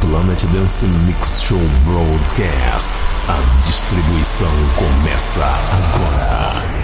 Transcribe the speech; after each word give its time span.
Planet 0.00 0.44
Dance 0.52 0.86
Mix 1.06 1.42
Show 1.42 1.60
Broadcast. 1.84 3.02
A 3.28 3.66
distribuição 3.66 4.50
começa 4.76 5.44
agora. 5.44 6.78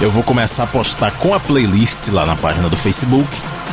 Eu 0.00 0.10
vou 0.10 0.22
começar 0.22 0.64
a 0.64 0.66
postar 0.66 1.10
com 1.12 1.34
a 1.34 1.40
playlist 1.40 2.08
lá 2.08 2.24
na 2.24 2.34
página 2.34 2.68
do 2.68 2.76
Facebook 2.76 3.28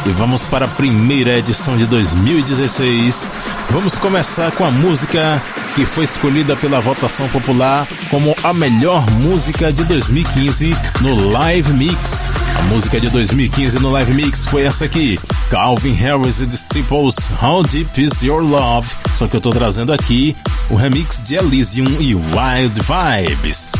e 0.05 0.09
vamos 0.11 0.45
para 0.45 0.65
a 0.65 0.67
primeira 0.67 1.37
edição 1.37 1.77
de 1.77 1.85
2016. 1.85 3.29
Vamos 3.69 3.95
começar 3.95 4.51
com 4.51 4.63
a 4.63 4.71
música 4.71 5.41
que 5.75 5.85
foi 5.85 6.03
escolhida 6.03 6.55
pela 6.55 6.79
votação 6.79 7.27
popular 7.29 7.87
como 8.09 8.35
a 8.43 8.53
melhor 8.53 9.09
música 9.11 9.71
de 9.71 9.83
2015 9.83 10.75
no 11.01 11.29
Live 11.31 11.71
Mix. 11.73 12.27
A 12.57 12.63
música 12.63 12.99
de 12.99 13.09
2015 13.09 13.79
no 13.79 13.89
Live 13.91 14.13
Mix 14.13 14.45
foi 14.45 14.63
essa 14.63 14.85
aqui: 14.85 15.19
Calvin 15.49 15.93
Harris 15.93 16.41
e 16.41 16.45
Disciples 16.45 17.15
How 17.41 17.63
Deep 17.63 18.03
Is 18.03 18.21
Your 18.21 18.41
Love. 18.41 18.89
Só 19.15 19.27
que 19.27 19.35
eu 19.35 19.41
tô 19.41 19.51
trazendo 19.51 19.93
aqui 19.93 20.35
o 20.69 20.75
remix 20.75 21.21
de 21.21 21.35
Elysium 21.35 21.97
e 21.99 22.15
Wild 22.15 22.79
Vibes. 22.81 23.73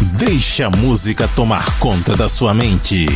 Deixe 0.00 0.62
a 0.62 0.70
música 0.70 1.28
tomar 1.34 1.78
conta 1.78 2.16
da 2.16 2.28
sua 2.28 2.54
mente. 2.54 3.06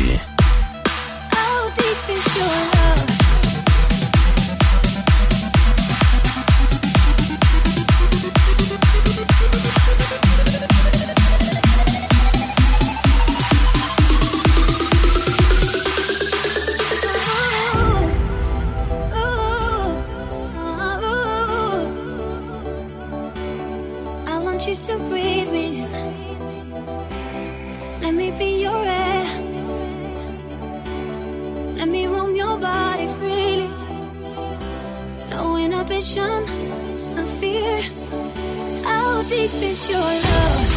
miss 39.83 39.91
your 39.91 40.01
love 40.01 40.69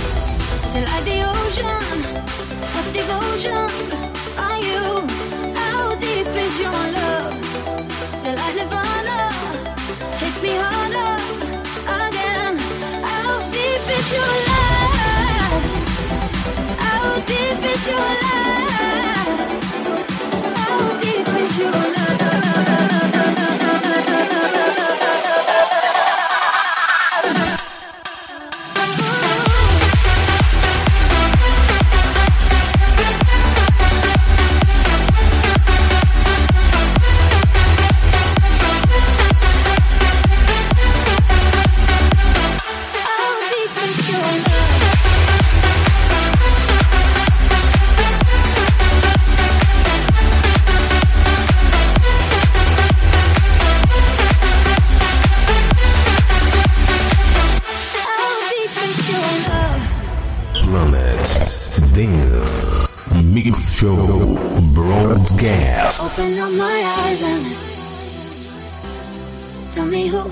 till 0.71 0.85
I 0.87 1.01
the 1.01 1.17
ocean. 1.29 2.01
Devotion 2.93 3.85
are? 6.65 6.94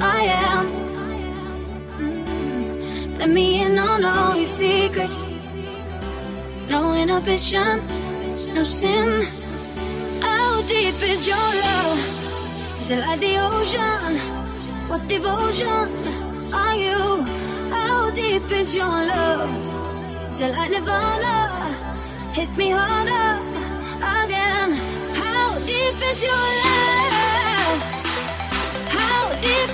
I 0.02 0.24
am. 0.50 0.66
Mm. 1.98 3.20
Let 3.20 3.30
me 3.30 3.62
in 3.62 3.78
on 3.78 4.04
all 4.04 4.36
your 4.36 4.46
secrets. 4.46 5.32
No 6.70 6.94
inhibition, 6.94 7.82
no 8.54 8.64
sin. 8.64 9.28
How 10.22 10.62
deep 10.64 10.96
is 11.02 11.28
your 11.28 11.38
love? 11.66 12.00
Is 12.82 12.90
it 12.92 13.00
like 13.00 13.20
the 13.20 13.38
ocean? 13.38 14.18
What 14.90 15.08
devotion 15.08 15.88
are 16.54 16.76
you? 16.76 17.24
How 17.72 18.10
deep 18.12 18.50
is 18.52 18.76
your 18.76 18.88
love? 18.88 19.50
Is 20.32 20.42
it 20.42 20.52
like 20.54 20.72
Nirvana? 20.72 21.36
Hit 22.34 22.50
me 22.58 22.70
harder 22.72 23.40
again. 24.24 24.72
How 25.22 25.60
deep 25.60 25.98
is 26.12 26.24
your 26.24 26.34
love? 26.34 27.13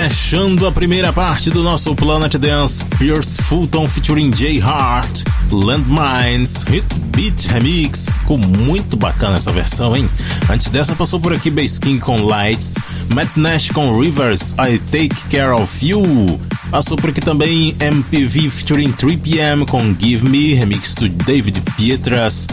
Fechando 0.00 0.64
a 0.64 0.70
primeira 0.70 1.12
parte 1.12 1.50
do 1.50 1.60
nosso 1.60 1.92
Planet 1.92 2.36
Dance, 2.36 2.84
Pierce 3.00 3.42
Fulton 3.42 3.88
featuring 3.88 4.30
Jay 4.32 4.62
Hart, 4.62 5.24
Landmines, 5.50 6.62
Hit 6.62 6.86
Beat 7.16 7.46
Remix. 7.48 8.06
Ficou 8.06 8.38
muito 8.38 8.96
bacana 8.96 9.38
essa 9.38 9.50
versão, 9.50 9.96
hein? 9.96 10.08
Antes 10.48 10.68
dessa 10.68 10.94
passou 10.94 11.18
por 11.18 11.32
aqui 11.32 11.50
Bass 11.50 11.80
King 11.80 11.98
com 11.98 12.22
Lights, 12.22 12.76
Matt 13.12 13.36
Nash 13.36 13.72
com 13.72 13.98
Rivers, 13.98 14.52
I 14.52 14.78
Take 14.78 15.16
Care 15.36 15.60
of 15.60 15.84
You. 15.84 16.40
Passou 16.70 16.96
por 16.96 17.10
aqui 17.10 17.20
também 17.20 17.74
MPV 17.80 18.50
featuring 18.50 18.92
3PM 18.92 19.66
com 19.66 19.96
Give 19.98 20.28
Me, 20.28 20.54
remix 20.54 20.94
do 20.94 21.08
David 21.08 21.60
Pietras. 21.76 22.46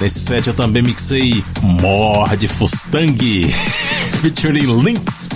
Nesse 0.00 0.18
set 0.18 0.48
eu 0.48 0.54
também 0.54 0.82
mixei 0.82 1.44
Morde 1.62 2.48
Fustang 2.48 3.48
featuring 4.20 4.82
Links 4.82 5.28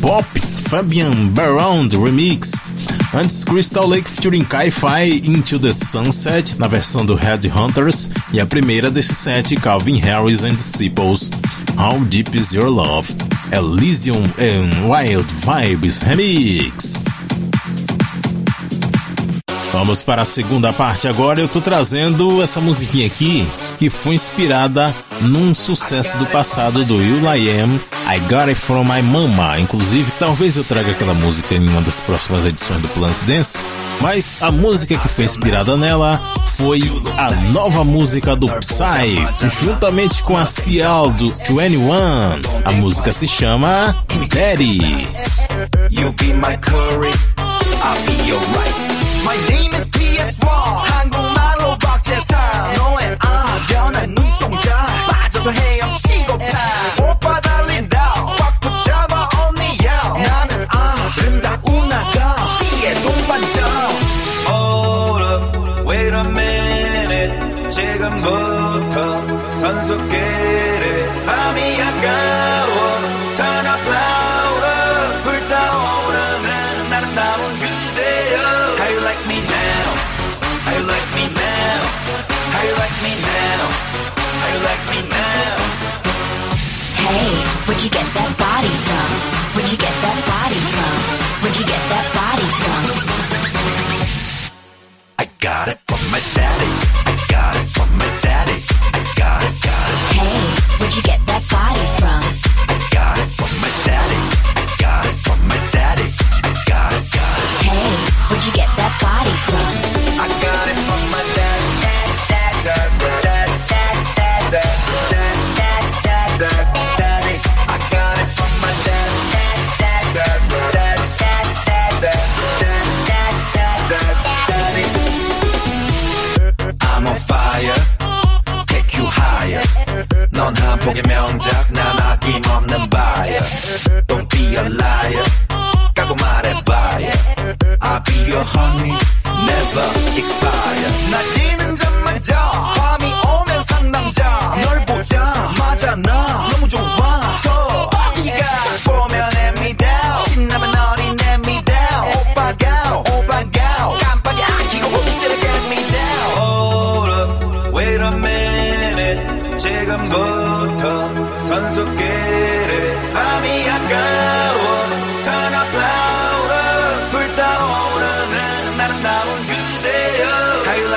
pop 0.00 0.24
Fabian 0.24 1.28
Barround 1.34 1.90
Remix. 1.92 2.52
Antes 3.14 3.44
Crystal 3.44 3.86
Lake 3.86 4.08
featuring 4.08 4.44
Kai-Fi 4.44 5.20
Into 5.24 5.58
the 5.58 5.72
Sunset 5.72 6.56
na 6.58 6.68
versão 6.68 7.04
do 7.04 7.14
Headhunters 7.14 8.08
e 8.32 8.40
a 8.40 8.46
primeira 8.46 8.90
desse 8.90 9.14
set 9.14 9.54
Calvin 9.60 9.96
Harris 9.96 10.44
and 10.44 10.56
Disciples 10.56 11.30
How 11.76 11.98
Deep 12.04 12.34
Is 12.34 12.52
Your 12.52 12.70
Love 12.70 13.14
Elysium 13.52 14.22
and 14.38 14.88
Wild 14.88 15.26
Vibes 15.26 16.02
Remix. 16.04 17.09
Vamos 19.72 20.02
para 20.02 20.22
a 20.22 20.24
segunda 20.24 20.72
parte 20.72 21.06
agora. 21.06 21.40
Eu 21.40 21.48
tô 21.48 21.60
trazendo 21.60 22.42
essa 22.42 22.60
musiquinha 22.60 23.06
aqui 23.06 23.46
que 23.78 23.88
foi 23.88 24.14
inspirada 24.14 24.92
num 25.20 25.54
sucesso 25.54 26.18
do 26.18 26.26
passado 26.26 26.84
do 26.84 26.96
Will 26.96 27.22
I 27.22 27.60
Am, 27.60 27.80
I 28.12 28.18
Got 28.20 28.48
It 28.48 28.56
From 28.56 28.84
My 28.84 29.00
Mama. 29.00 29.60
Inclusive, 29.60 30.10
talvez 30.18 30.56
eu 30.56 30.64
traga 30.64 30.90
aquela 30.90 31.14
música 31.14 31.54
em 31.54 31.68
uma 31.68 31.80
das 31.82 32.00
próximas 32.00 32.44
edições 32.44 32.82
do 32.82 32.88
Plant 32.88 33.22
Dance. 33.24 33.58
Mas 34.00 34.38
a 34.40 34.50
música 34.50 34.96
que 34.96 35.08
foi 35.08 35.24
inspirada 35.24 35.76
nela 35.76 36.20
foi 36.46 36.80
a 37.16 37.30
nova 37.52 37.84
música 37.84 38.34
do 38.34 38.48
Psy, 38.48 39.48
juntamente 39.60 40.22
com 40.22 40.36
a 40.36 40.44
Cial 40.44 41.10
do 41.10 41.30
21. 41.30 41.90
A 42.64 42.72
música 42.72 43.12
se 43.12 43.28
chama 43.28 43.94
Daddy. 44.28 44.78
You 45.90 46.12
be 46.12 46.32
my 46.32 46.56
curry, 46.60 47.12
I'll 47.84 48.02
be 48.06 48.28
your 48.28 48.40
rice. 48.40 49.09
My 49.24 49.36
name 49.50 49.74
is 49.74 49.86
PS1 49.90 50.46
한국말로 50.46 51.76
박재상 51.78 52.72
너의 52.74 53.16
아련한 53.20 54.14
눈동자 54.14 54.86
빠져서 55.08 55.50
해 55.52 55.79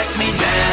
strike 0.04 0.18
me 0.20 0.38
down. 0.38 0.73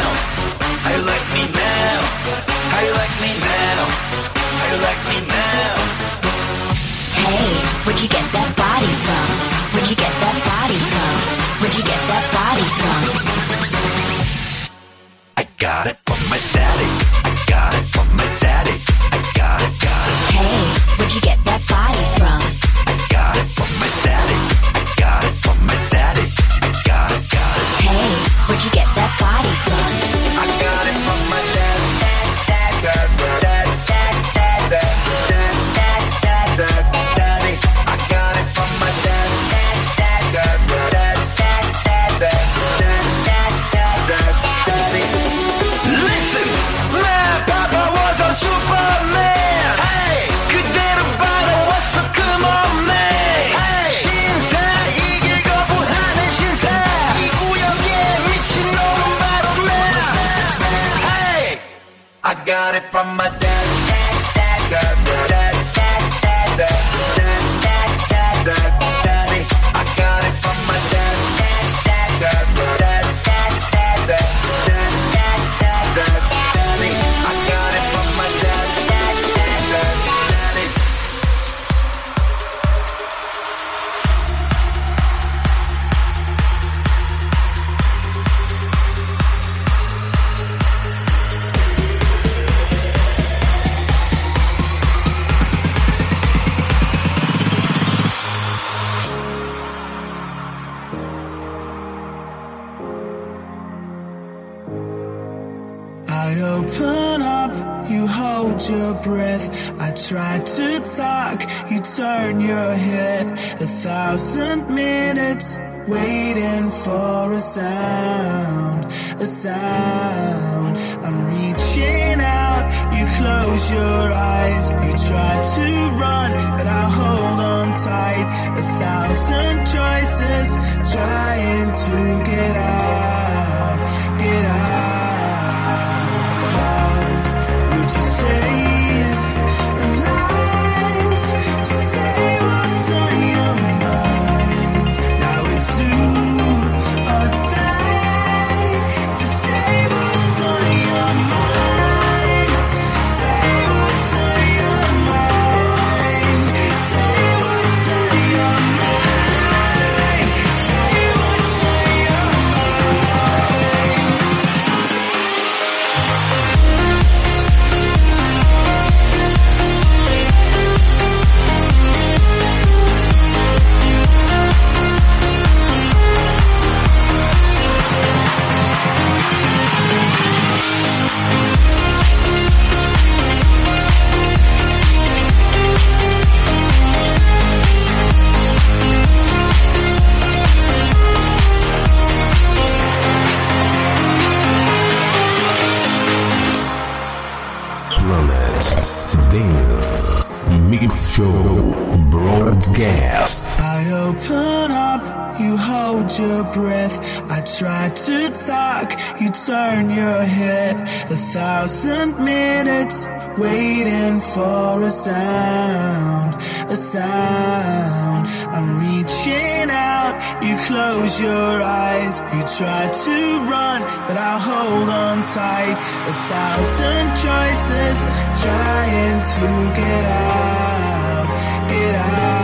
sound. 216.91 218.27
I'm 218.55 218.67
reaching 218.83 219.69
out, 219.69 220.19
you 220.43 220.57
close 220.67 221.21
your 221.21 221.61
eyes. 221.61 222.19
You 222.35 222.41
try 222.59 222.83
to 223.05 223.17
run, 223.51 223.81
but 224.07 224.17
I 224.17 224.33
hold 224.49 224.89
on 224.89 225.23
tight. 225.23 225.77
A 226.11 226.13
thousand 226.31 227.05
choices 227.25 227.97
trying 228.43 229.19
to 229.35 229.47
get 229.81 230.05
out, 230.35 231.27
get 231.69 231.95
out. 231.95 232.41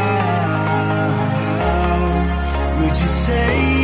Would 2.79 2.97
you 3.03 3.11
say? 3.25 3.76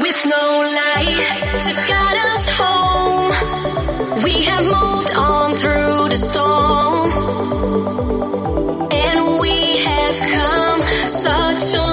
With 0.00 0.26
no 0.26 0.60
light 0.78 1.60
to 1.64 1.72
guide 1.74 2.18
us 2.32 2.48
home, 2.58 3.32
we 4.24 4.42
have 4.44 4.64
moved 4.64 5.14
on 5.16 5.56
through 5.56 6.08
the 6.08 6.16
storm, 6.16 7.10
and 8.90 9.40
we 9.40 9.76
have 9.78 10.16
come 10.32 10.80
such 11.06 11.74
a 11.74 11.89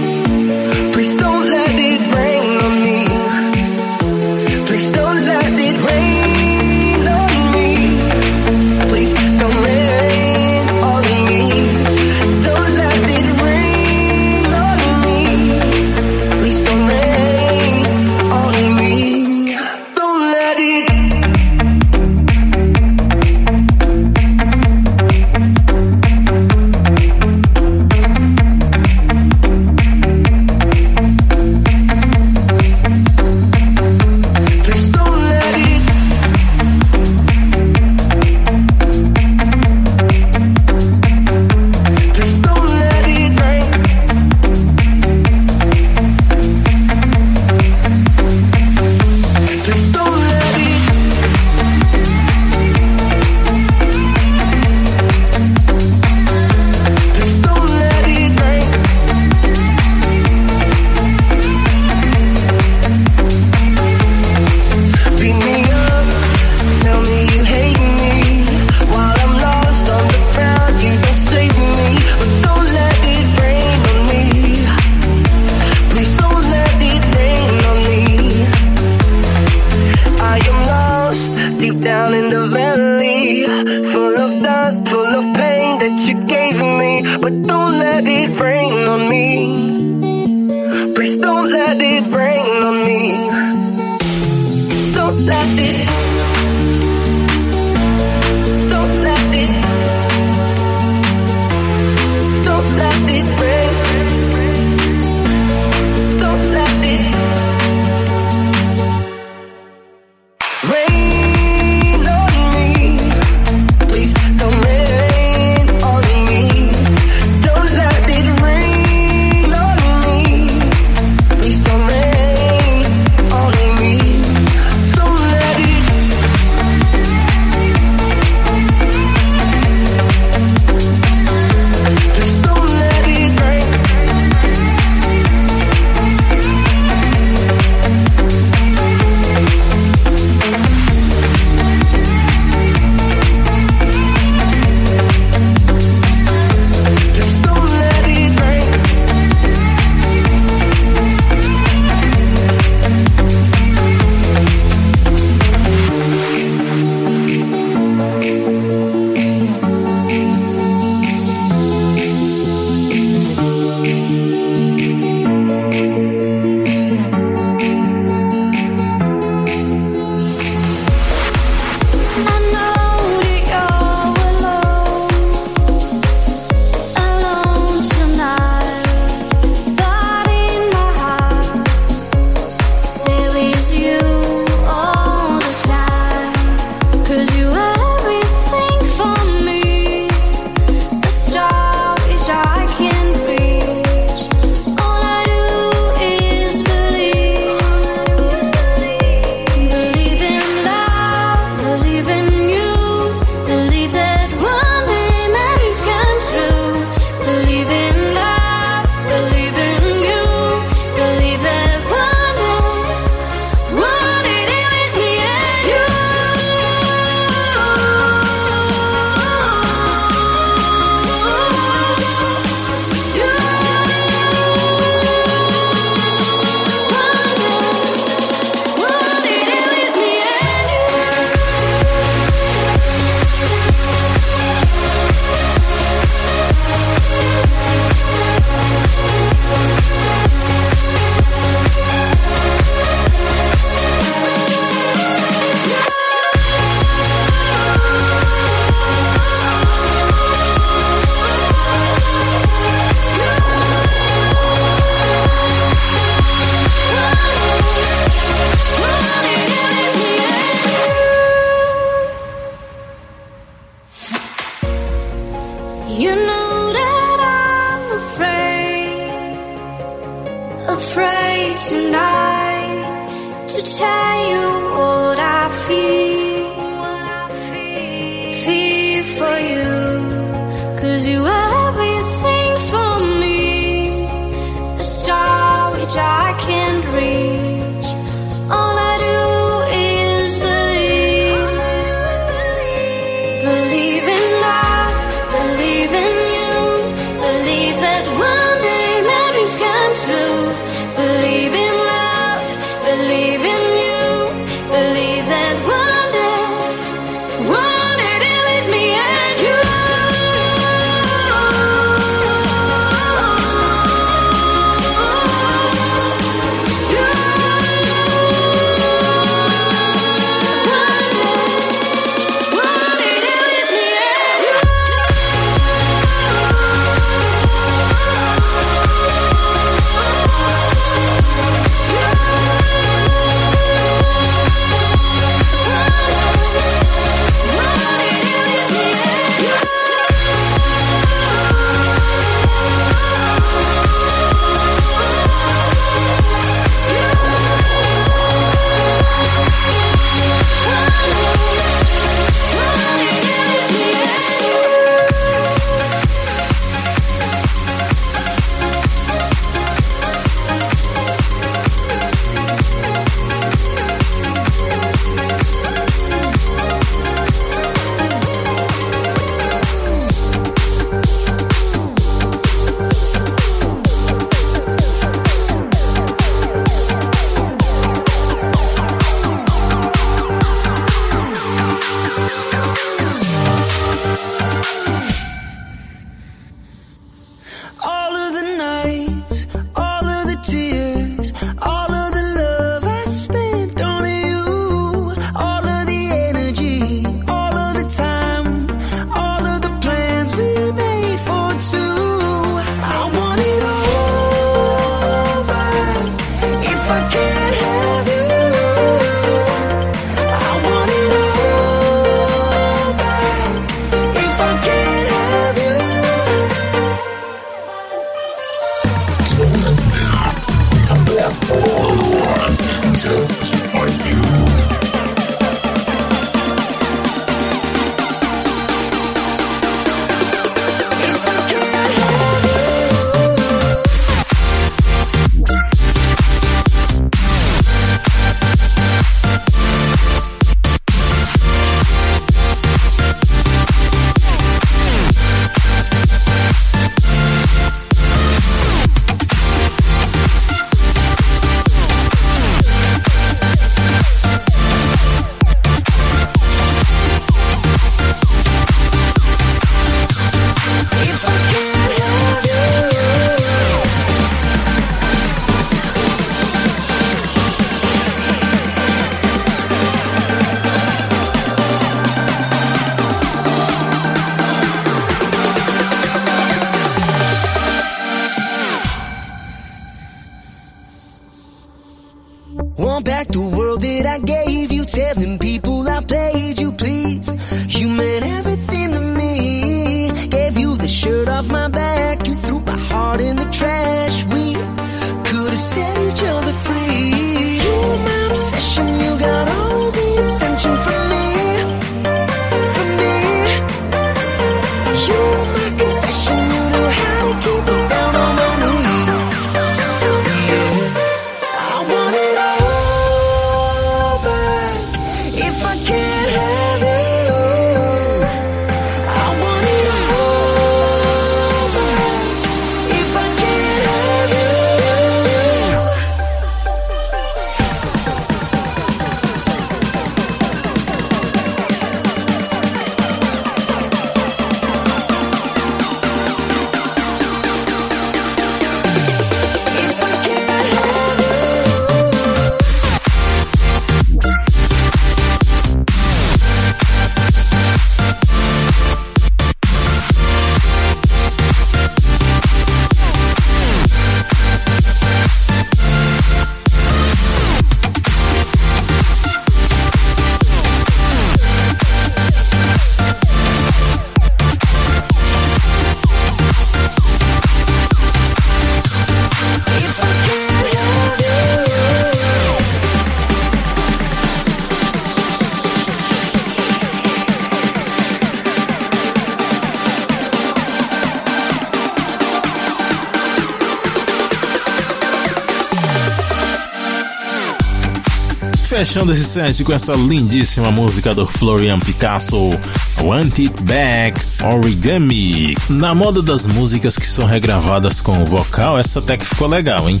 Fechando 588.98 589.12
esse 589.12 589.24
set 589.24 589.62
com 589.62 589.72
essa 589.72 589.92
lindíssima 589.92 590.72
música 590.72 591.14
do 591.14 591.24
Florian 591.24 591.78
Picasso, 591.78 592.58
Want 593.00 593.38
It 593.38 593.54
Back 593.62 594.20
Origami. 594.42 595.56
Na 595.68 595.94
moda 595.94 596.20
das 596.20 596.46
músicas 596.46 596.98
que 596.98 597.06
são 597.06 597.24
regravadas 597.24 598.00
com 598.00 598.20
o 598.20 598.26
vocal, 598.26 598.76
essa 598.76 598.98
até 598.98 599.16
que 599.16 599.24
ficou 599.24 599.46
legal, 599.46 599.88
hein? 599.88 600.00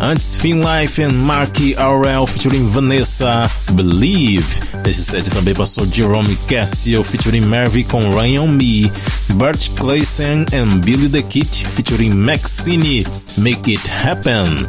Antes, 0.00 0.34
Finn 0.34 0.58
Life 0.58 1.00
and 1.00 1.12
Marky 1.12 1.76
Aurel 1.76 2.26
featuring 2.26 2.66
Vanessa 2.66 3.48
Believe. 3.72 4.44
Nesse 4.84 5.04
set 5.04 5.30
também 5.30 5.54
passou 5.54 5.86
Jerome 5.86 6.36
Cassio 6.48 7.02
featuring 7.02 7.42
Mervy 7.42 7.84
com 7.84 8.00
Ryan 8.10 8.46
Me. 8.48 8.90
Bert 9.34 9.70
Clayson 9.76 10.44
and 10.52 10.78
Billy 10.84 11.08
the 11.08 11.22
Kid 11.22 11.66
featuring 11.68 12.10
Maxine 12.10 13.06
Make 13.38 13.72
It 13.72 13.90
Happen. 14.04 14.66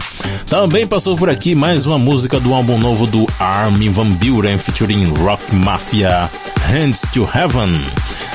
Também 0.48 0.86
passou 0.88 1.16
por 1.16 1.30
aqui 1.30 1.56
mais 1.56 1.86
uma 1.86 1.98
música 1.98 2.40
do 2.40 2.54
álbum 2.54 2.78
novo 2.78 3.08
do 3.08 3.28
Armin 3.40 3.90
Van 3.90 4.10
Buren 4.12 4.58
featuring 4.58 5.06
Rock 5.24 5.54
Mafia, 5.54 6.30
Hands 6.70 7.02
to 7.14 7.28
Heaven. 7.34 7.82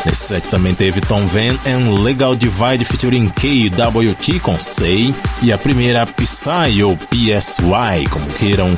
Nesse 0.05 0.29
set 0.29 0.49
também 0.49 0.75
teve 0.75 1.01
Tom 1.01 1.27
Van 1.27 1.57
and 1.67 2.03
Legal 2.03 2.37
Divide 2.37 2.85
featuring 2.85 3.29
KWT 3.29 4.41
com 4.41 4.59
Say 4.59 5.15
e 5.43 5.53
a 5.53 5.59
primeira 5.59 6.07
Psy 6.07 6.83
ou 6.83 6.97
PSY, 6.97 8.09
como 8.11 8.27
queiram, 8.39 8.77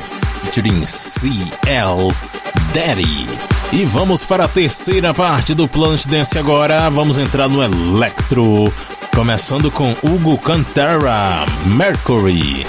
featuring 0.51 0.85
CL 0.85 2.13
Daddy. 2.73 3.27
E 3.71 3.85
vamos 3.85 4.25
para 4.25 4.43
a 4.43 4.47
terceira 4.49 5.13
parte 5.13 5.53
do 5.53 5.65
Planet 5.65 6.05
Dance 6.05 6.37
agora. 6.37 6.89
Vamos 6.89 7.17
entrar 7.17 7.47
no 7.47 7.63
Electro, 7.63 8.71
começando 9.15 9.71
com 9.71 9.95
Hugo 10.03 10.37
Cantara, 10.37 11.45
Mercury. 11.65 12.65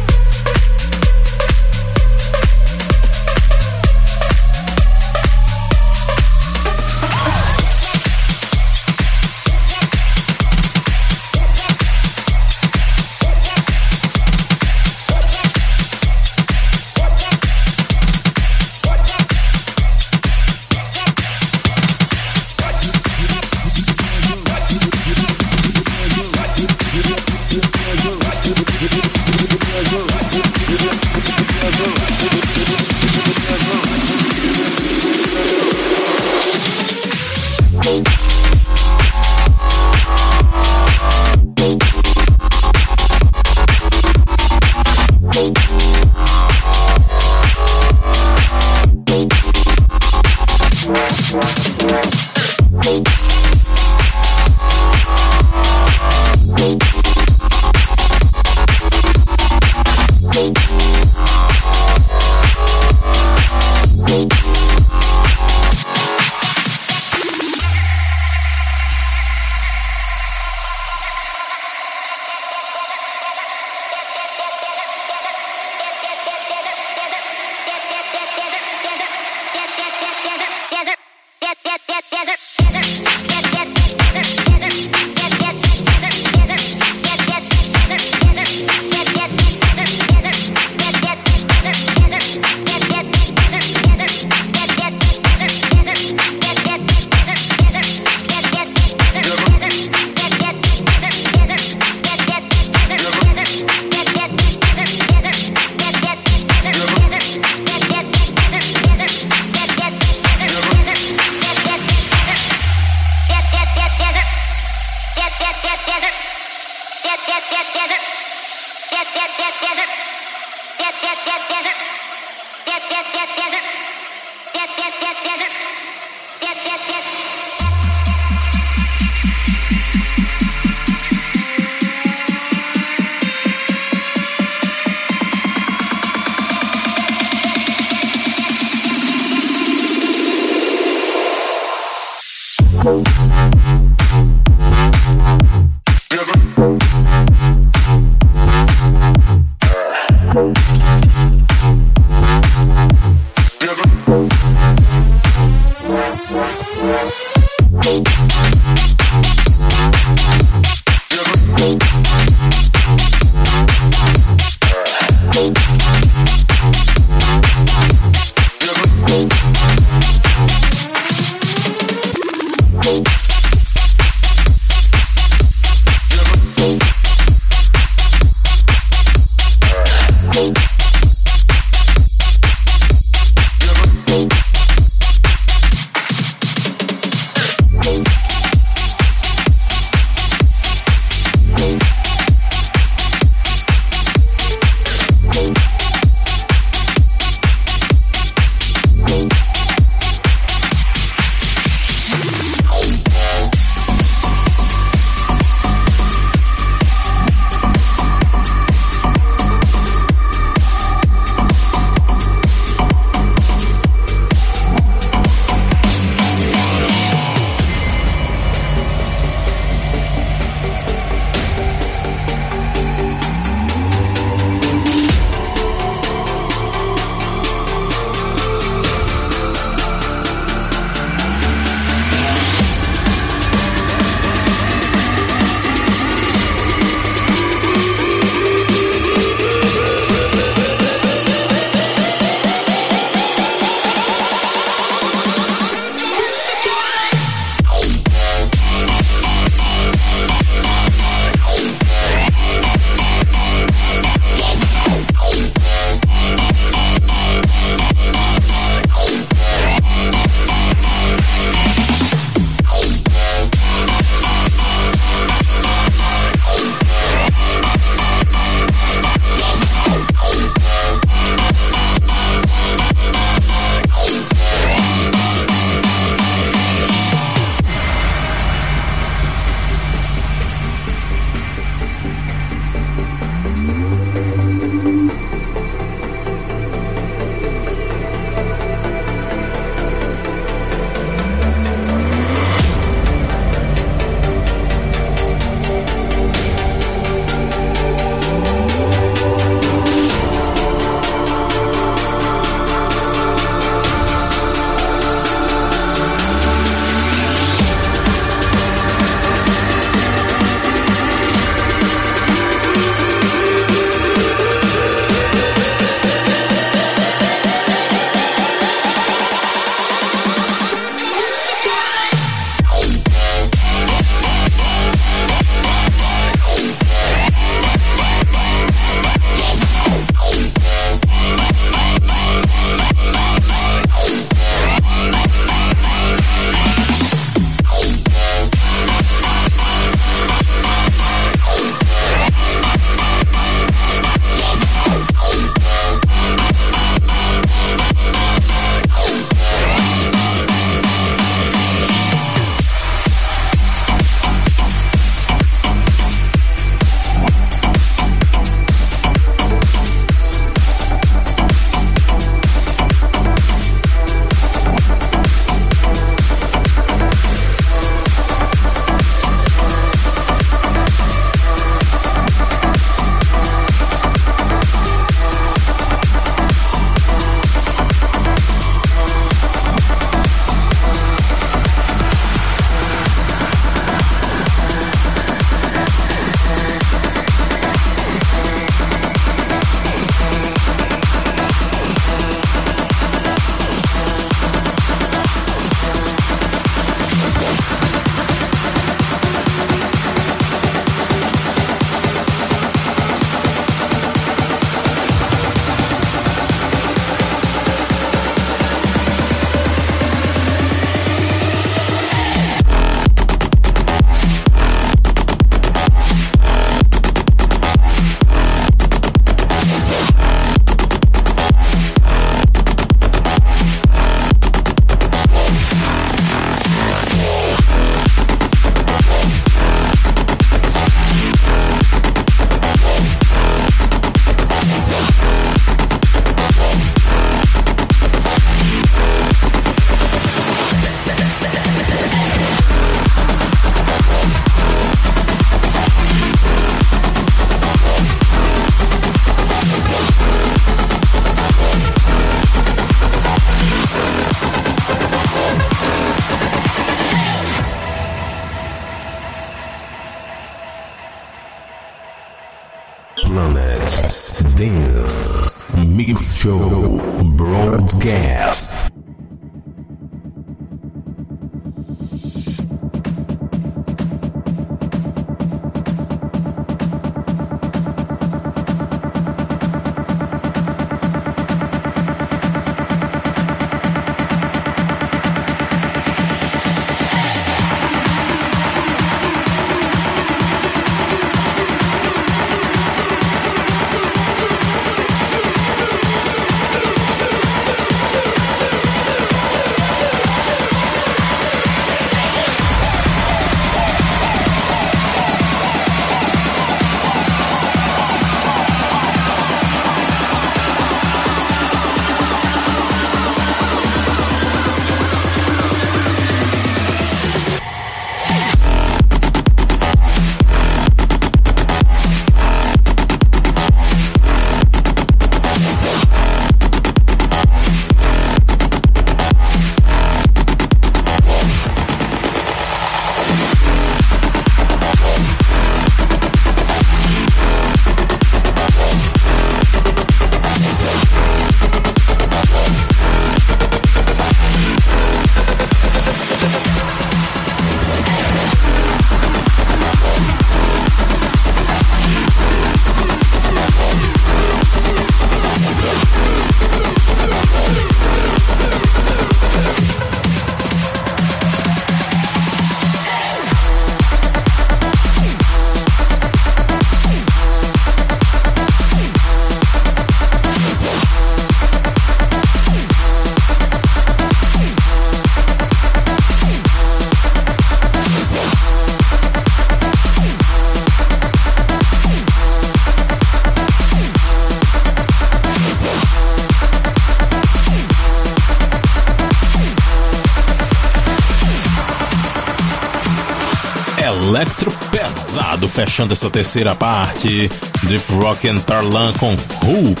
Fechando 595.72 596.12
essa 596.12 596.28
terceira 596.28 596.74
parte. 596.74 597.50
Diff 597.84 598.12
Rock 598.14 598.46
and 598.48 598.58
Tarlan 598.58 599.12
com 599.14 599.32
Hook. 599.32 600.00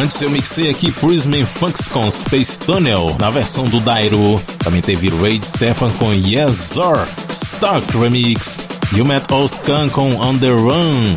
Antes 0.00 0.20
eu 0.20 0.30
mixei 0.30 0.70
aqui 0.70 0.92
Prism 0.92 1.32
Funks 1.44 1.88
com 1.88 2.08
Space 2.10 2.60
Tunnel 2.60 3.16
na 3.18 3.30
versão 3.30 3.64
do 3.64 3.80
Dairo. 3.80 4.40
Também 4.58 4.82
teve 4.82 5.08
Raid 5.08 5.44
Stefan 5.44 5.90
com 5.92 6.12
Yes 6.12 6.56
Sir, 6.56 7.08
Stark 7.30 7.96
Remix. 7.96 8.60
You 8.94 9.04
Met 9.04 9.32
Oscan 9.32 9.88
com 9.88 10.10
The 10.38 10.50
Run. 10.50 11.14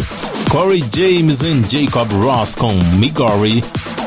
Corey 0.50 0.84
James 0.94 1.42
e 1.42 1.62
Jacob 1.70 2.12
Ross 2.24 2.56
com 2.56 2.74
Migori. 2.96 3.64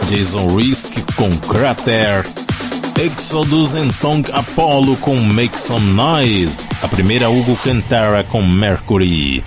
Jason 0.09 0.49
Risk 0.57 0.95
com 1.15 1.31
Crater. 1.49 2.25
Exodus 3.01 3.75
and 3.75 3.89
Tong 4.01 4.25
Apollo 4.33 4.97
com 4.97 5.17
Make 5.17 5.59
Some 5.59 5.93
Noise. 5.93 6.69
A 6.83 6.89
primeira 6.89 7.29
Hugo 7.29 7.57
Cantara 7.57 8.25
com 8.25 8.43
Mercury. 8.43 9.45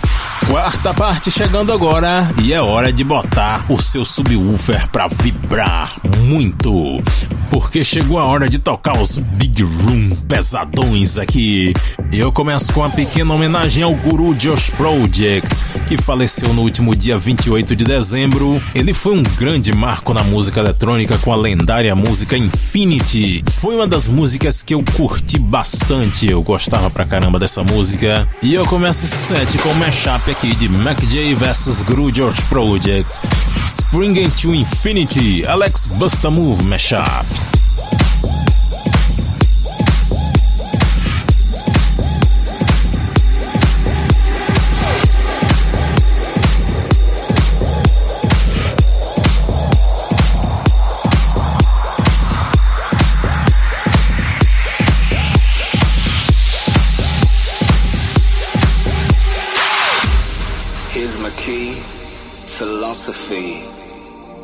Quarta 0.49 0.93
parte 0.93 1.29
chegando 1.29 1.73
agora 1.73 2.25
e 2.41 2.53
é 2.53 2.61
hora 2.61 2.91
de 2.91 3.03
botar 3.03 3.65
o 3.67 3.77
seu 3.77 4.05
subwoofer 4.05 4.87
pra 4.89 5.05
vibrar 5.07 5.97
muito. 6.25 7.03
Porque 7.49 7.83
chegou 7.83 8.17
a 8.17 8.25
hora 8.25 8.49
de 8.49 8.57
tocar 8.57 8.97
os 8.97 9.17
Big 9.17 9.61
Room 9.61 10.15
pesadões 10.27 11.17
aqui. 11.17 11.73
Eu 12.13 12.31
começo 12.31 12.71
com 12.71 12.79
uma 12.79 12.89
pequena 12.89 13.33
homenagem 13.33 13.83
ao 13.83 13.93
guru 13.93 14.33
Josh 14.35 14.69
Project, 14.69 15.49
que 15.85 15.97
faleceu 15.97 16.53
no 16.53 16.61
último 16.61 16.95
dia 16.95 17.17
28 17.17 17.75
de 17.75 17.83
dezembro. 17.83 18.61
Ele 18.73 18.93
foi 18.93 19.17
um 19.17 19.23
grande 19.23 19.73
marco 19.73 20.13
na 20.13 20.23
música 20.23 20.59
eletrônica 20.59 21.17
com 21.17 21.33
a 21.33 21.35
lendária 21.35 21.95
música 21.95 22.37
Infinity. 22.37 23.43
Foi 23.49 23.75
uma 23.75 23.87
das 23.87 24.07
músicas 24.07 24.63
que 24.63 24.73
eu 24.73 24.83
curti 24.95 25.37
bastante, 25.37 26.29
eu 26.29 26.41
gostava 26.41 26.89
pra 26.89 27.05
caramba 27.05 27.39
dessa 27.39 27.63
música. 27.63 28.27
E 28.41 28.53
eu 28.53 28.65
começo 28.65 29.05
esse 29.05 29.15
set 29.15 29.57
com 29.57 29.69
o 29.69 29.75
mashup 29.75 30.36
aqui 30.37 30.55
de 30.55 30.69
Mac 30.69 30.99
J 31.07 31.33
vs 31.33 31.81
Guru 31.83 32.11
George 32.13 32.41
Project. 32.43 33.19
Spring 33.65 34.17
into 34.17 34.53
Infinity, 34.53 35.43
Alex 35.45 35.87
Busta 35.87 36.29
Move 36.29 36.63
mashup. 36.63 37.66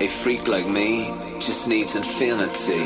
A 0.03 0.07
freak 0.07 0.49
like 0.49 0.67
me 0.67 1.05
just 1.39 1.69
needs 1.69 1.95
infinity. 1.95 2.83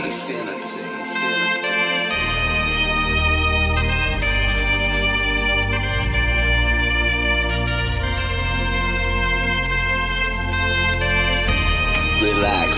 Relax, 12.22 12.72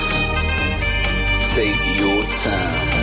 take 1.54 1.84
your 2.00 2.24
time. 2.24 2.96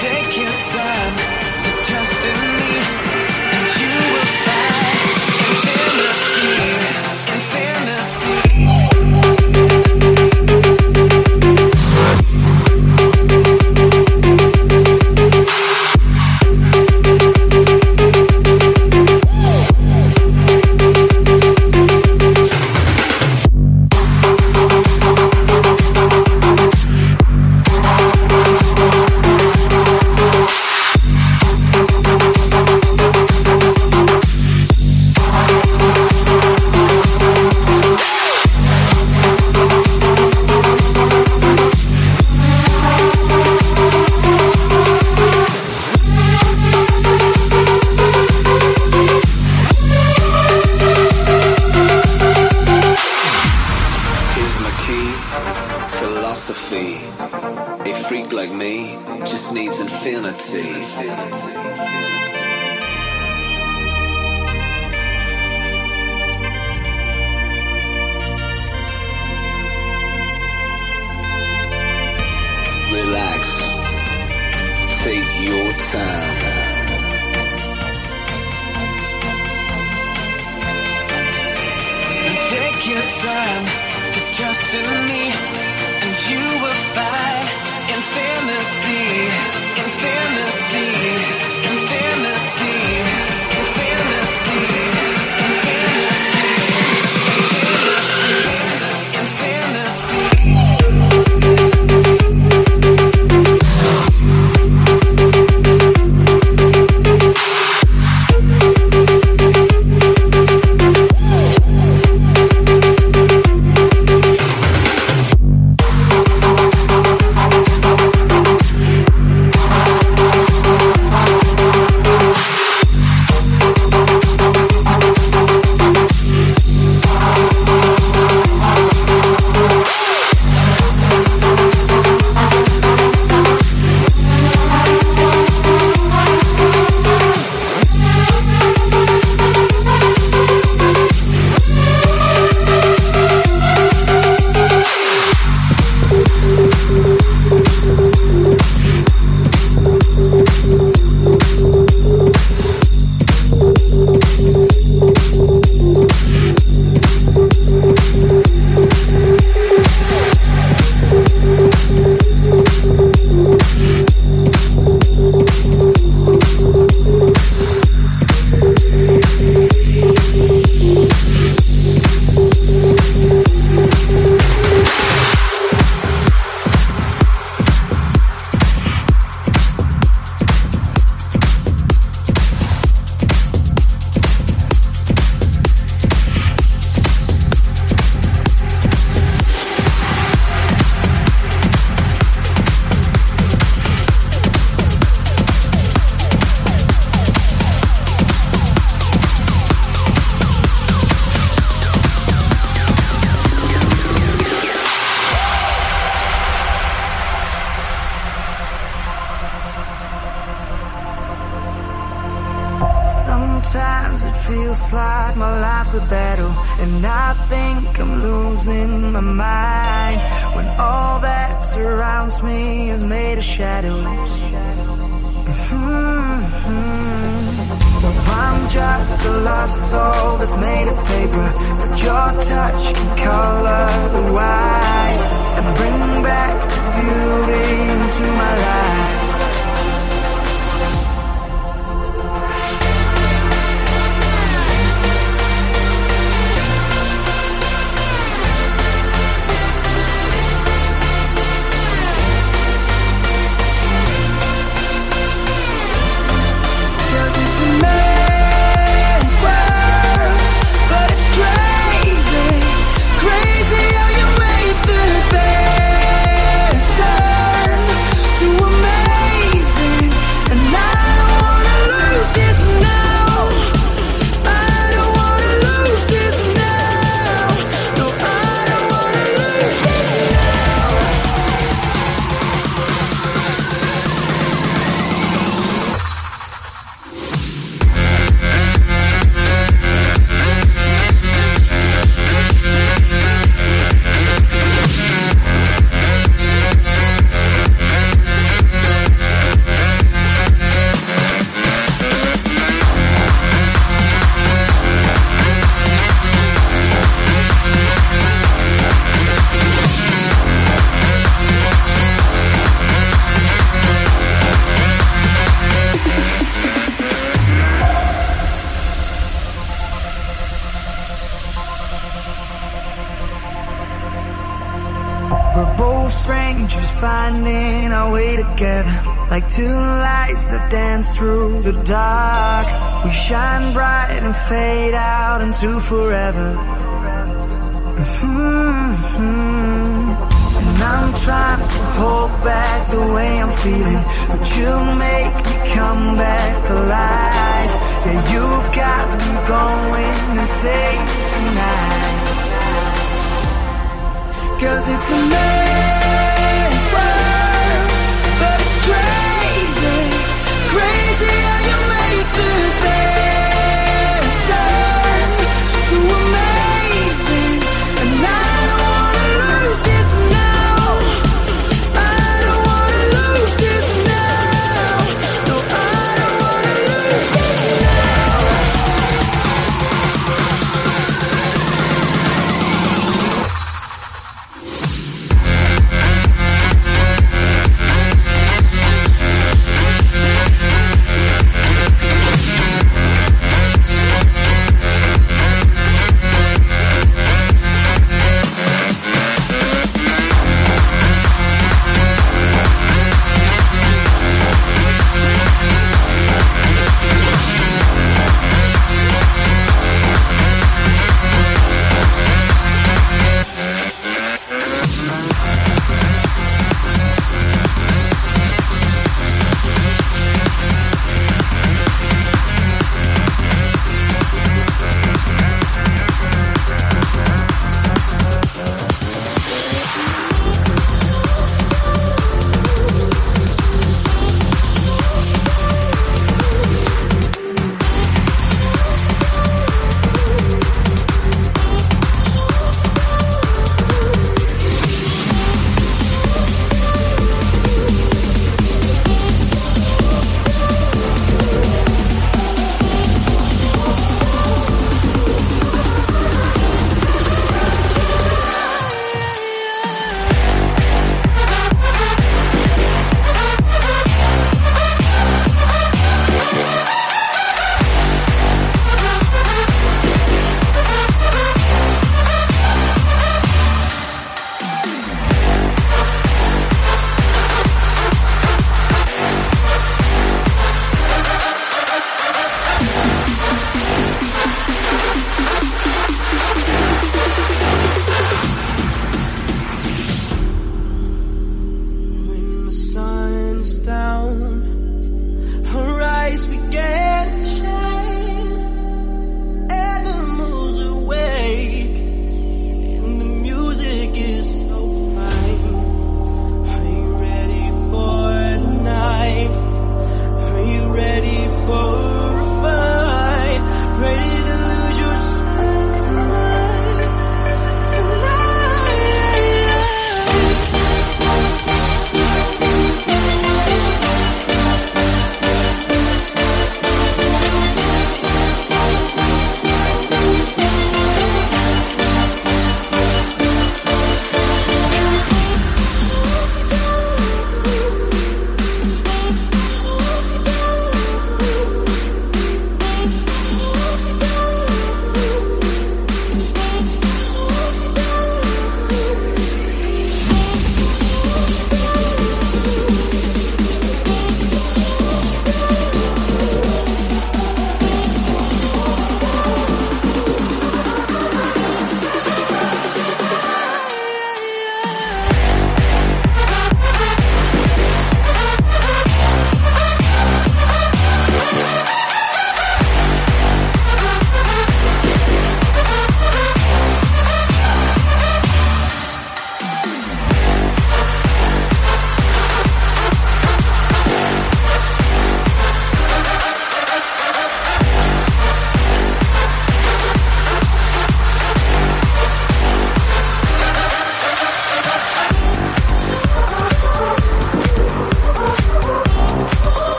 Take 0.00 0.36
your 0.36 0.58
time 0.72 1.27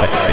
Bye. 0.00 0.23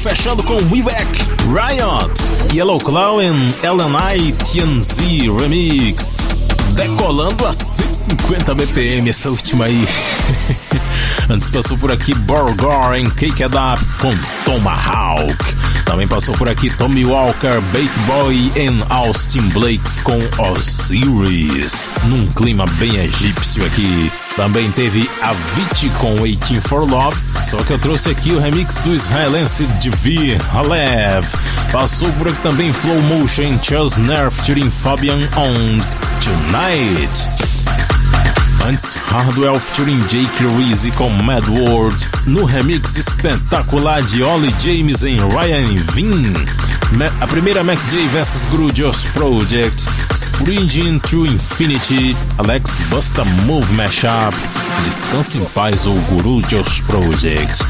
Fechando 0.00 0.42
com 0.42 0.54
Weback, 0.54 1.22
Riot, 1.46 2.54
Yellow 2.54 2.78
Claw 2.78 3.22
e 3.22 3.26
LNI 3.28 4.32
TNZ 4.32 4.98
Remix. 5.38 6.16
Decolando 6.74 7.46
a 7.46 7.52
150 7.52 8.54
BPM 8.54 9.10
essa 9.10 9.28
última 9.28 9.66
aí. 9.66 9.86
Antes 11.28 11.50
passou 11.50 11.76
por 11.76 11.92
aqui 11.92 12.14
Borgor 12.14 12.94
em 12.94 13.10
Cake 13.10 13.42
It 13.42 13.54
Up 13.54 13.84
com 14.00 14.14
Tomahawk. 14.46 15.36
Também 15.84 16.08
passou 16.08 16.34
por 16.34 16.48
aqui 16.48 16.70
Tommy 16.70 17.04
Walker, 17.04 17.60
Bake 17.72 17.98
Boy 18.06 18.52
e 18.56 18.84
Austin 18.88 19.42
Blakes 19.50 20.00
com 20.00 20.18
Osiris. 20.38 21.90
Num 22.04 22.26
clima 22.28 22.64
bem 22.78 22.96
egípcio 22.96 23.66
aqui. 23.66 24.10
Também 24.36 24.70
teve 24.70 25.10
Avicii 25.20 25.90
com 25.98 26.14
Waiting 26.20 26.60
for 26.60 26.88
Love, 26.88 27.20
só 27.42 27.58
que 27.58 27.72
eu 27.72 27.78
trouxe 27.78 28.10
aqui 28.10 28.32
o 28.32 28.40
remix 28.40 28.76
do 28.78 28.94
israelense 28.94 29.64
Dvi 29.82 30.38
Halev. 30.52 31.26
Passou 31.72 32.10
por 32.14 32.28
aqui 32.28 32.40
também 32.40 32.72
Flow 32.72 33.00
Motion, 33.02 33.58
Charles 33.62 33.96
Nerf, 33.96 34.36
featuring 34.36 34.70
Fabian 34.70 35.20
on 35.36 35.80
Tonight. 36.22 37.28
Antes, 38.66 38.94
Hardwell 38.94 39.58
featuring 39.58 40.00
Jake 40.08 40.44
Reese 40.56 40.90
com 40.92 41.08
Mad 41.08 41.48
World, 41.48 42.08
no 42.26 42.44
remix 42.44 42.96
espetacular 42.96 44.02
de 44.02 44.22
Ollie 44.22 44.54
James 44.60 45.02
em 45.02 45.16
Ryan 45.16 45.66
Vin. 45.92 46.34
A 47.20 47.26
primeira 47.26 47.64
Mac 47.64 47.78
J 47.88 48.06
vs 48.08 48.44
Grudgeous 48.50 49.06
Project, 49.14 49.86
Springing 50.40 50.98
Through 51.00 51.26
Infinity, 51.26 52.16
Alex 52.38 52.78
Busta 52.88 53.26
Move 53.26 53.70
Mashup, 53.74 54.34
Descanse 54.82 55.36
em 55.36 55.44
Paz 55.44 55.86
ou 55.86 55.94
Guru 56.08 56.40
Josh 56.48 56.80
Project. 56.80 57.62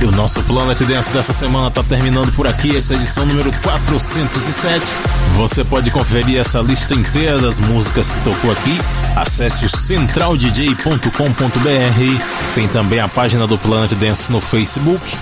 E 0.00 0.04
o 0.04 0.12
nosso 0.12 0.40
Planet 0.44 0.78
Dance 0.84 1.12
dessa 1.12 1.32
semana 1.32 1.66
está 1.66 1.82
terminando 1.82 2.32
por 2.32 2.46
aqui, 2.46 2.76
essa 2.76 2.94
edição 2.94 3.26
número 3.26 3.50
407. 3.62 4.94
Você 5.34 5.64
pode 5.64 5.90
conferir 5.90 6.38
essa 6.38 6.60
lista 6.60 6.94
inteira 6.94 7.40
das 7.40 7.58
músicas 7.58 8.12
que 8.12 8.20
tocou 8.20 8.52
aqui. 8.52 8.80
Acesse 9.16 9.64
o 9.64 9.68
centraldj.com.br. 9.68 12.54
Tem 12.54 12.68
também 12.68 13.00
a 13.00 13.08
página 13.08 13.48
do 13.48 13.58
Planet 13.58 13.94
Dance 13.94 14.30
no 14.30 14.40
Facebook 14.40 15.18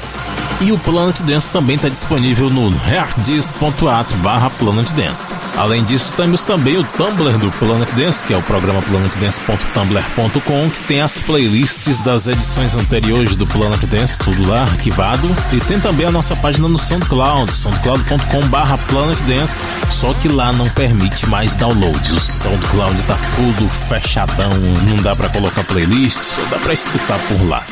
e 0.61 0.73
o 0.73 0.79
Planet 0.79 1.21
Dance 1.23 1.51
também 1.51 1.77
está 1.77 1.89
disponível 1.89 2.51
no 2.51 2.71
herdis.at 2.87 4.15
barra 4.17 4.51
Planet 4.51 4.93
Dance. 4.93 5.35
Além 5.57 5.83
disso, 5.85 6.13
temos 6.15 6.45
também 6.45 6.77
o 6.77 6.85
Tumblr 6.85 7.39
do 7.39 7.51
Planet 7.53 7.93
Dance, 7.95 8.25
que 8.25 8.35
é 8.35 8.37
o 8.37 8.43
programa 8.43 8.83
planetdance.tumblr.com, 8.83 10.71
que 10.71 10.85
tem 10.85 11.01
as 11.01 11.19
playlists 11.19 11.99
das 11.99 12.29
edições 12.29 12.75
anteriores 12.75 13.37
do 13.37 13.47
Planet 13.47 13.83
Dance, 13.87 14.19
tudo 14.19 14.47
lá 14.47 14.63
arquivado. 14.63 15.29
E 15.53 15.61
tem 15.61 15.81
também 15.81 16.07
a 16.07 16.11
nossa 16.11 16.37
página 16.37 16.69
no 16.69 16.79
SoundCloud, 16.79 17.53
soundcloud.com 17.53 18.47
barra 18.49 18.77
Planet 18.79 19.21
Dance, 19.23 19.65
só 19.91 20.13
que 20.15 20.29
lá 20.29 20.53
não 20.53 20.69
permite 20.69 21.27
mais 21.29 21.55
downloads. 21.55 22.13
O 22.13 22.21
SoundCloud 22.21 23.03
tá 23.05 23.17
tudo 23.37 23.69
fechadão, 23.69 24.51
não 24.87 25.03
dá 25.03 25.17
para 25.17 25.29
colocar 25.31 25.65
playlist, 25.65 26.23
só 26.23 26.43
dá 26.51 26.59
para 26.59 26.73
escutar 26.73 27.19
por 27.29 27.49
lá. 27.49 27.65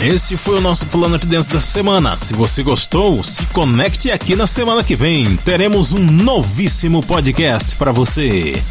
Esse 0.00 0.36
foi 0.36 0.58
o 0.58 0.60
nosso 0.60 0.86
Planet 0.86 1.24
Dance 1.24 1.48
da 1.48 1.60
semana. 1.60 2.16
Se 2.16 2.34
você 2.34 2.62
gostou, 2.62 3.22
se 3.22 3.46
conecte 3.46 4.10
aqui 4.10 4.36
na 4.36 4.46
semana 4.46 4.84
que 4.84 4.94
vem. 4.94 5.36
Teremos 5.38 5.92
um 5.92 6.04
novíssimo 6.04 7.02
podcast 7.02 7.74
para 7.76 7.92
você. 7.92 8.62